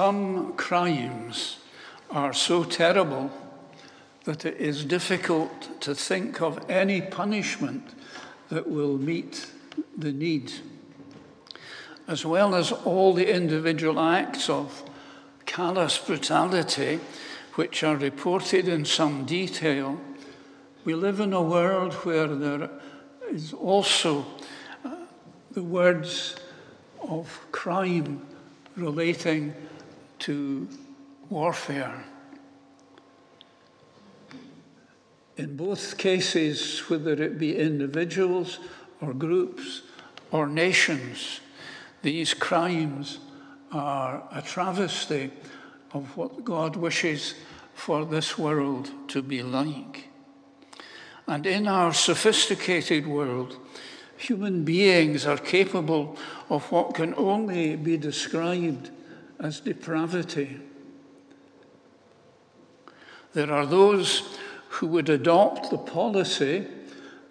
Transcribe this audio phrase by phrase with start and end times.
[0.00, 1.58] Some crimes
[2.10, 3.30] are so terrible
[4.24, 7.94] that it is difficult to think of any punishment
[8.48, 9.46] that will meet
[9.94, 10.54] the need.
[12.08, 14.82] As well as all the individual acts of
[15.44, 17.00] callous brutality,
[17.56, 20.00] which are reported in some detail,
[20.86, 22.70] we live in a world where there
[23.30, 24.24] is also
[24.82, 24.96] uh,
[25.52, 26.36] the words
[27.06, 28.26] of crime
[28.76, 29.52] relating
[30.20, 30.68] to
[31.28, 32.04] warfare.
[35.36, 38.58] In both cases, whether it be individuals
[39.00, 39.82] or groups
[40.30, 41.40] or nations,
[42.02, 43.18] these crimes
[43.72, 45.30] are a travesty
[45.92, 47.34] of what God wishes
[47.74, 50.08] for this world to be like.
[51.26, 53.56] And in our sophisticated world,
[54.16, 56.18] human beings are capable
[56.48, 58.90] of what can only be described
[59.40, 60.60] as depravity.
[63.32, 64.36] There are those
[64.68, 66.66] who would adopt the policy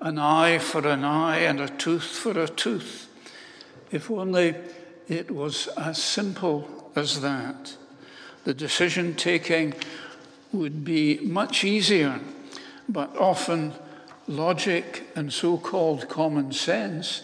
[0.00, 3.08] an eye for an eye and a tooth for a tooth,
[3.90, 4.54] if only
[5.08, 7.76] it was as simple as that.
[8.44, 9.74] The decision taking
[10.52, 12.20] would be much easier,
[12.88, 13.72] but often
[14.28, 17.22] logic and so called common sense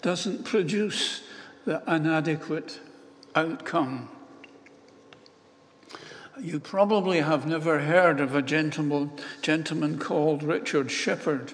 [0.00, 1.22] doesn't produce
[1.64, 2.78] the inadequate
[3.34, 4.08] outcome.
[6.40, 11.52] You probably have never heard of a gentleman, gentleman called Richard Shepard,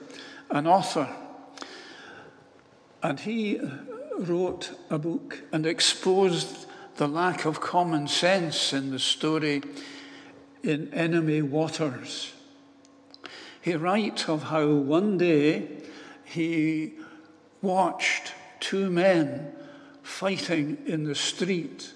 [0.51, 1.09] an author.
[3.03, 3.69] And he uh,
[4.19, 9.63] wrote a book and exposed the lack of common sense in the story
[10.63, 12.33] in Enemy Waters.
[13.61, 15.69] He writes of how one day
[16.25, 16.95] he
[17.63, 19.53] watched two men
[20.03, 21.93] fighting in the street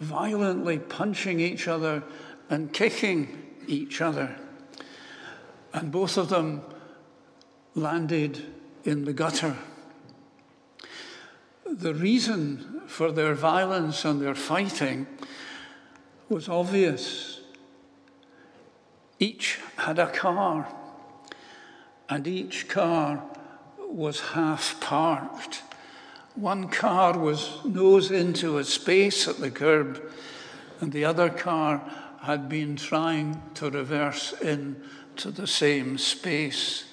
[0.00, 2.02] violently punching each other
[2.48, 4.36] and kicking each other.
[5.72, 6.62] And both of them
[7.74, 8.44] landed
[8.84, 9.56] in the gutter.
[11.64, 15.06] The reason for their violence and their fighting
[16.28, 17.40] was obvious.
[19.18, 20.66] Each had a car,
[22.08, 23.22] and each car
[23.78, 25.62] was half parked.
[26.40, 30.02] One car was nose into a space at the curb,
[30.80, 31.82] and the other car
[32.22, 36.84] had been trying to reverse into the same space.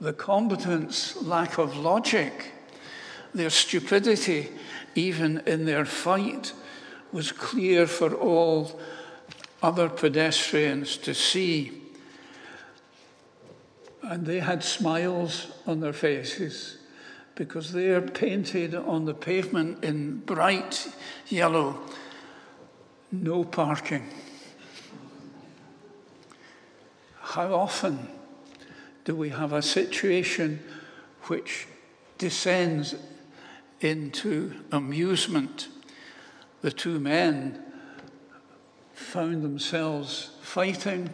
[0.00, 2.52] The combatants' lack of logic,
[3.34, 4.50] their stupidity,
[4.94, 6.52] even in their fight,
[7.10, 8.80] was clear for all
[9.64, 11.82] other pedestrians to see.
[14.00, 16.75] And they had smiles on their faces
[17.36, 20.88] because they are painted on the pavement in bright
[21.28, 21.78] yellow
[23.12, 24.08] no parking.
[27.20, 28.08] How often
[29.04, 30.60] do we have a situation
[31.24, 31.66] which
[32.18, 32.94] descends
[33.80, 35.68] into amusement?
[36.62, 37.62] The two men
[38.94, 41.10] found themselves fighting,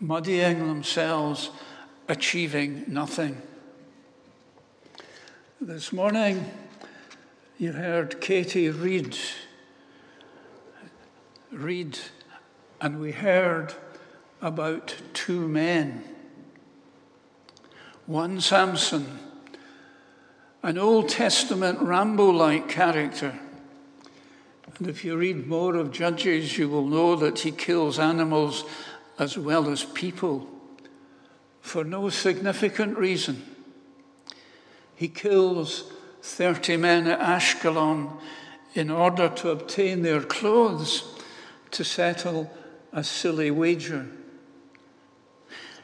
[0.00, 1.50] muddying themselves,
[2.08, 3.40] achieving nothing.
[5.60, 6.50] This morning,
[7.58, 9.16] you heard Katie read,
[11.52, 11.96] read,
[12.80, 13.72] and we heard
[14.42, 16.02] about two men.
[18.06, 19.20] One Samson,
[20.64, 23.38] an Old Testament Rambo like character.
[24.76, 28.64] And if you read more of Judges, you will know that he kills animals
[29.20, 30.48] as well as people
[31.60, 33.53] for no significant reason.
[35.04, 35.92] He kills
[36.22, 38.10] 30 men at Ashkelon
[38.72, 41.04] in order to obtain their clothes
[41.72, 42.50] to settle
[42.90, 44.06] a silly wager.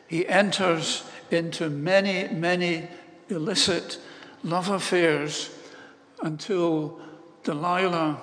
[0.09, 2.89] He enters into many, many
[3.29, 3.99] illicit
[4.43, 5.55] love affairs
[6.23, 6.99] until
[7.45, 8.23] Delilah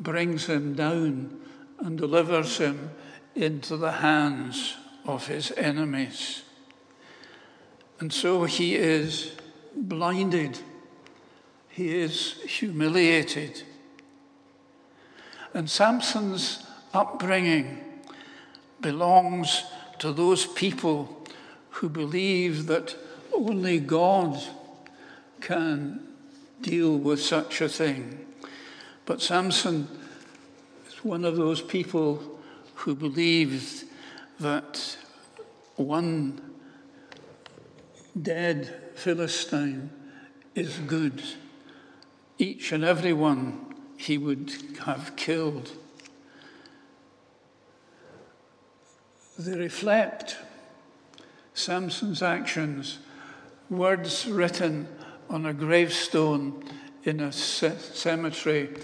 [0.00, 1.38] brings him down
[1.80, 2.92] and delivers him
[3.34, 6.44] into the hands of his enemies.
[8.00, 9.32] And so he is
[9.76, 10.58] blinded,
[11.68, 13.62] he is humiliated.
[15.52, 17.80] And Samson's upbringing
[18.80, 19.64] belongs
[19.98, 21.26] to those people
[21.70, 22.96] who believe that
[23.32, 24.42] only God
[25.40, 26.00] can
[26.60, 28.24] deal with such a thing.
[29.06, 29.88] But Samson
[30.88, 32.40] is one of those people
[32.74, 33.84] who believed
[34.40, 34.96] that
[35.76, 36.40] one
[38.20, 39.90] dead Philistine
[40.54, 41.22] is good.
[42.38, 44.52] Each and every one he would
[44.84, 45.72] have killed.
[49.38, 50.36] They reflect
[51.54, 52.98] Samson's actions,
[53.68, 54.88] words written
[55.28, 56.64] on a gravestone
[57.04, 58.76] in a cemetery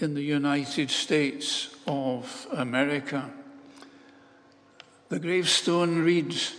[0.00, 3.30] in the United States of America.
[5.08, 6.54] The gravestone reads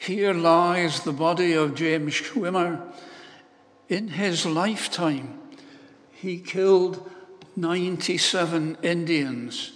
[0.00, 2.90] Here lies the body of James Schwimmer.
[3.90, 5.38] In his lifetime,
[6.10, 7.10] he killed
[7.54, 9.72] 97 Indians.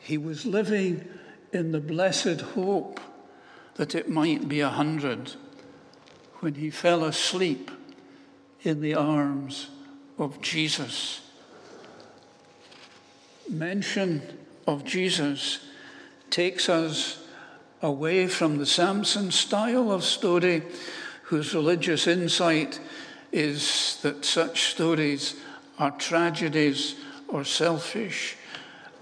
[0.00, 1.08] He was living
[1.52, 2.98] in the blessed hope
[3.76, 5.34] that it might be a hundred
[6.40, 7.70] when he fell asleep
[8.64, 9.68] in the arms
[10.18, 11.20] of Jesus.
[13.48, 14.22] Mention
[14.66, 15.60] of Jesus
[16.30, 17.23] takes us
[17.84, 20.62] away from the Samson style of story,
[21.24, 22.80] whose religious insight
[23.30, 25.36] is that such stories
[25.78, 26.94] are tragedies
[27.28, 28.36] or selfish,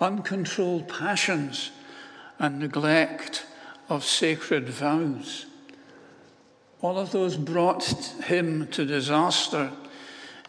[0.00, 1.70] uncontrolled passions
[2.40, 3.46] and neglect
[3.88, 5.46] of sacred vows.
[6.80, 7.84] All of those brought
[8.24, 9.70] him to disaster,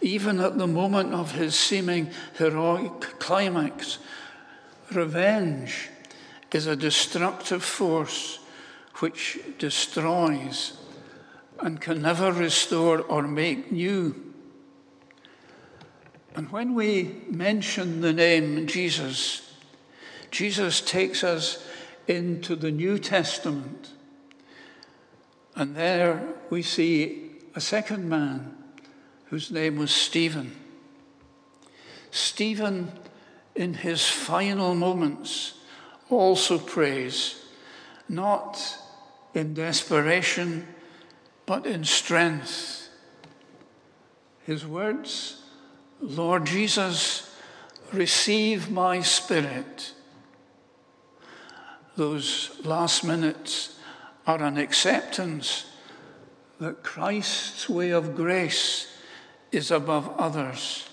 [0.01, 2.09] even at the moment of his seeming
[2.39, 3.99] heroic climax.
[4.91, 5.89] Revenge
[6.53, 8.39] is a destructive force
[8.99, 10.77] which destroys
[11.59, 14.33] and can never restore or make new.
[16.35, 19.53] And when we mention the name Jesus,
[20.31, 21.65] Jesus takes us
[22.07, 23.91] into the New Testament.
[25.55, 28.57] And there we see a second man
[29.25, 30.55] whose name was Stephen.
[32.11, 32.91] Stephen,
[33.55, 35.53] in his final moments,
[36.15, 37.43] also prays,
[38.07, 38.77] not
[39.33, 40.67] in desperation,
[41.45, 42.89] but in strength.
[44.45, 45.41] His words,
[46.01, 47.35] Lord Jesus,
[47.91, 49.93] receive my spirit
[51.95, 53.77] those last minutes
[54.25, 55.65] are an acceptance
[56.59, 58.87] that Christ's way of grace
[59.51, 60.89] is above others.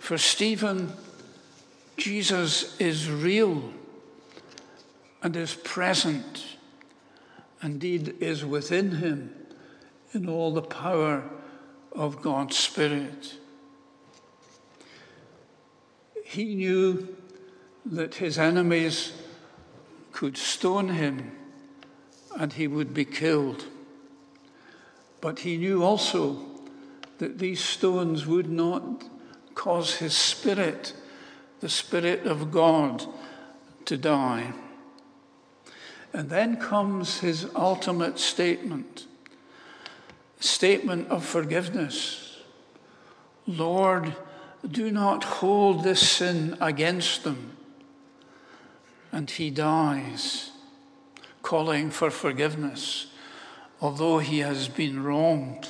[0.00, 0.92] For Stephen,
[1.98, 3.70] Jesus is real
[5.26, 6.56] and is present,
[7.60, 9.34] indeed, is within him
[10.12, 11.24] in all the power
[11.90, 13.34] of God's Spirit.
[16.24, 17.16] He knew
[17.86, 19.14] that his enemies
[20.12, 21.32] could stone him
[22.38, 23.64] and he would be killed.
[25.20, 26.38] But he knew also
[27.18, 29.02] that these stones would not
[29.56, 30.92] cause his spirit,
[31.58, 33.04] the Spirit of God,
[33.86, 34.52] to die.
[36.16, 39.06] And then comes his ultimate statement
[40.40, 42.38] statement of forgiveness.
[43.46, 44.16] Lord,
[44.66, 47.56] do not hold this sin against them
[49.12, 50.52] and he dies,
[51.42, 53.06] calling for forgiveness,
[53.80, 55.68] although he has been wronged.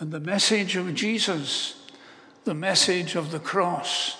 [0.00, 1.86] And the message of Jesus,
[2.44, 4.16] the message of the cross,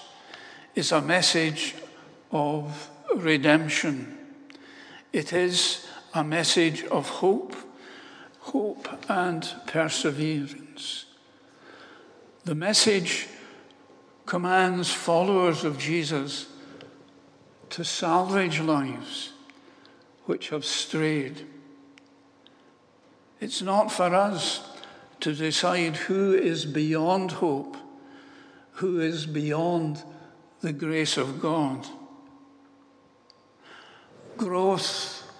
[0.76, 1.74] is a message
[2.30, 4.17] of redemption.
[5.12, 7.56] It is a message of hope,
[8.40, 11.06] hope and perseverance.
[12.44, 13.26] The message
[14.26, 16.46] commands followers of Jesus
[17.70, 19.32] to salvage lives
[20.26, 21.46] which have strayed.
[23.40, 24.68] It's not for us
[25.20, 27.76] to decide who is beyond hope,
[28.72, 30.02] who is beyond
[30.60, 31.86] the grace of God.
[34.38, 35.30] Growth,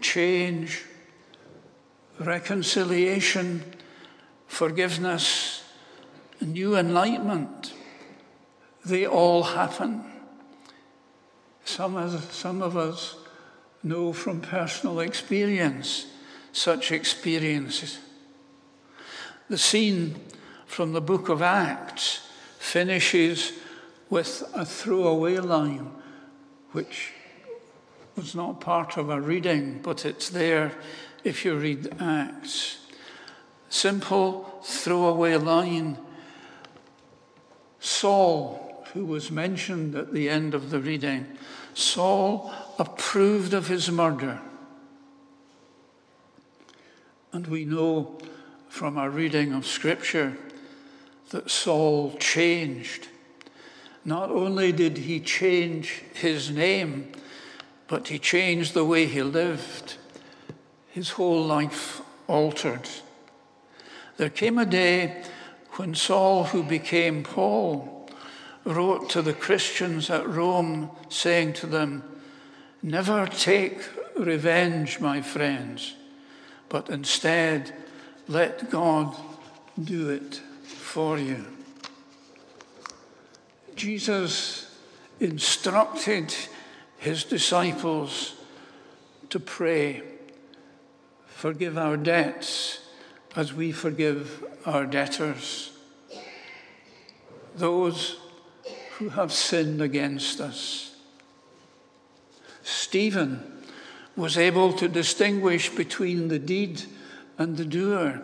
[0.00, 0.84] change,
[2.18, 3.62] reconciliation,
[4.46, 5.62] forgiveness,
[6.40, 7.74] new enlightenment,
[8.82, 10.10] they all happen
[11.70, 13.14] some of, some of us
[13.82, 16.06] know from personal experience
[16.52, 18.00] such experiences.
[19.48, 20.16] The scene
[20.66, 22.26] from the book of Acts
[22.58, 23.52] finishes
[24.10, 25.90] with a throwaway line,
[26.72, 27.12] which
[28.20, 30.72] was not part of a reading, but it's there
[31.24, 32.86] if you read Acts.
[33.70, 35.96] Simple throwaway line.
[37.78, 41.26] Saul, who was mentioned at the end of the reading,
[41.72, 44.38] Saul approved of his murder.
[47.32, 48.18] And we know
[48.68, 50.36] from our reading of Scripture
[51.30, 53.08] that Saul changed.
[54.04, 57.12] Not only did he change his name,
[57.90, 59.96] but he changed the way he lived.
[60.90, 62.88] His whole life altered.
[64.16, 65.24] There came a day
[65.72, 68.08] when Saul, who became Paul,
[68.64, 72.04] wrote to the Christians at Rome, saying to them,
[72.80, 73.80] Never take
[74.16, 75.94] revenge, my friends,
[76.68, 77.74] but instead
[78.28, 79.16] let God
[79.82, 81.44] do it for you.
[83.74, 84.78] Jesus
[85.18, 86.32] instructed
[87.00, 88.34] his disciples
[89.30, 90.02] to pray,
[91.24, 92.80] Forgive our debts
[93.34, 95.72] as we forgive our debtors,
[97.56, 98.18] those
[98.98, 100.94] who have sinned against us.
[102.62, 103.64] Stephen
[104.14, 106.82] was able to distinguish between the deed
[107.38, 108.20] and the doer.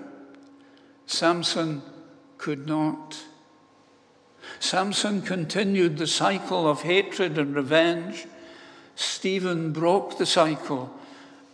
[1.07, 1.81] Samson
[2.37, 3.17] could not.
[4.61, 8.27] Samson continued the cycle of hatred and revenge.
[8.97, 10.91] Stephen broke the cycle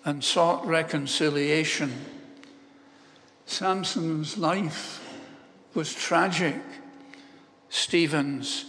[0.04, 1.92] and sought reconciliation.
[3.46, 5.00] Samson's life
[5.74, 6.60] was tragic,
[7.68, 8.64] Stephen's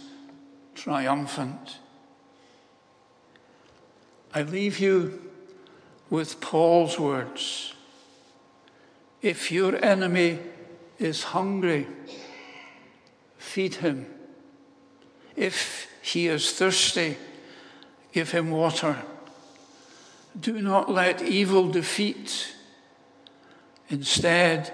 [0.74, 1.78] triumphant.
[4.34, 5.30] I leave you
[6.10, 7.74] with Paul's words
[9.22, 10.40] If your enemy
[10.98, 11.86] is hungry,
[13.38, 14.06] feed him.
[15.36, 17.16] If he is thirsty,
[18.14, 18.96] give him water.
[20.40, 22.54] Do not let evil defeat.
[23.88, 24.72] Instead,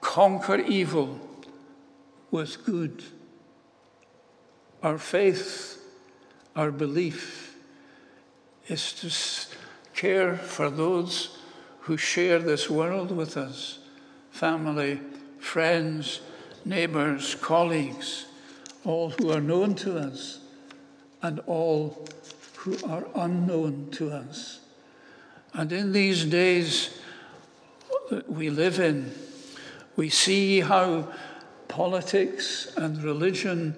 [0.00, 1.20] conquer evil
[2.30, 3.04] with good.
[4.82, 5.84] Our faith,
[6.56, 7.54] our belief
[8.66, 9.56] is to
[9.94, 11.36] care for those
[11.80, 13.78] who share this world with us
[14.30, 15.00] family,
[15.38, 16.20] friends,
[16.64, 18.24] neighbours, colleagues,
[18.84, 20.38] all who are known to us
[21.20, 22.06] and all
[22.60, 24.60] who are unknown to us.
[25.54, 27.00] And in these days
[28.10, 29.14] that we live in,
[29.96, 31.10] we see how
[31.68, 33.76] politics and religion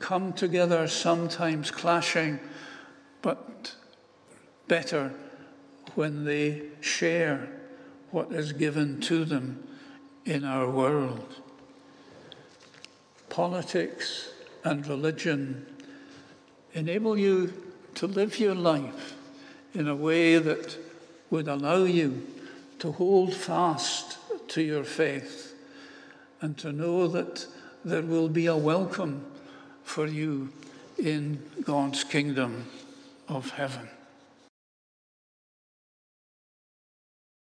[0.00, 2.40] come together, sometimes clashing,
[3.20, 3.74] but
[4.66, 5.12] better
[5.94, 7.48] when they share
[8.12, 9.62] what is given to them
[10.24, 11.36] in our world.
[13.28, 14.30] Politics
[14.64, 15.66] and religion
[16.72, 17.65] enable you
[17.96, 19.14] to live your life
[19.74, 20.76] in a way that
[21.30, 22.26] would allow you
[22.78, 25.54] to hold fast to your faith
[26.40, 27.46] and to know that
[27.84, 29.24] there will be a welcome
[29.82, 30.50] for you
[30.98, 32.66] in God's kingdom
[33.28, 33.88] of heaven.